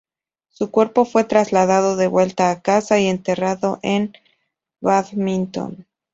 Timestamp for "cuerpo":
0.71-1.05